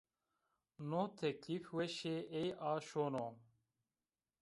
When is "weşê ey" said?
1.75-2.49